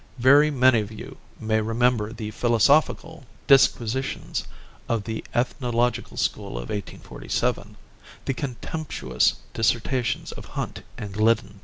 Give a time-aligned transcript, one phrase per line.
[0.17, 4.45] Very many of you may remember the philosophical disquisitions
[4.89, 7.77] of the ethnological school of 1847,
[8.25, 11.59] the contemptuous dissertations of Hunt and Gliddon.